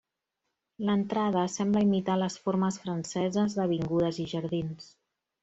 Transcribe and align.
L'entrada 0.87 1.43
sembla 1.55 1.83
imitar 1.87 2.15
les 2.21 2.39
formes 2.47 2.81
franceses 2.87 3.59
d'avingudes 3.61 4.21
i 4.27 4.27
jardins. 4.35 4.91